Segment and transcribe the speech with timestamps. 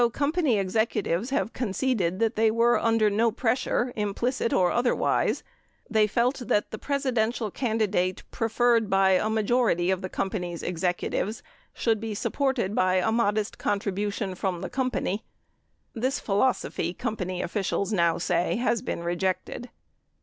[0.01, 5.43] Although company executives have con ceded that they were under no pressure, implicit or otherwise,
[5.87, 11.99] they felt that the Presidential candidate preferred by a majority of the company's executives should
[11.99, 15.23] be supported by a modest contribution from the company.
[15.93, 19.69] This philosophy, company officials now say, has been rejected.